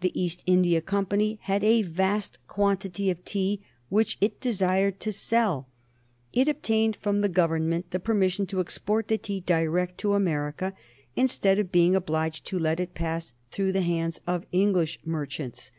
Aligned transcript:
The 0.00 0.16
East 0.22 0.44
India 0.46 0.80
Company 0.80 1.40
had 1.42 1.64
a 1.64 1.82
vast 1.82 2.38
quantity 2.46 3.10
of 3.10 3.24
tea 3.24 3.62
which 3.88 4.16
it 4.20 4.40
desired 4.40 5.00
to 5.00 5.10
sell. 5.10 5.66
It 6.32 6.46
obtained 6.46 6.94
from 6.94 7.20
the 7.20 7.28
Government 7.28 7.90
the 7.90 7.98
permission 7.98 8.46
to 8.46 8.60
export 8.60 9.08
the 9.08 9.18
tea 9.18 9.40
direct 9.40 9.98
to 9.98 10.14
America 10.14 10.72
instead 11.16 11.58
of 11.58 11.72
being 11.72 11.96
obliged 11.96 12.46
to 12.46 12.60
let 12.60 12.78
it 12.78 12.94
pass 12.94 13.32
through 13.50 13.72
the 13.72 13.82
hands 13.82 14.20
of 14.24 14.46
English 14.52 15.00
merchants. 15.04 15.72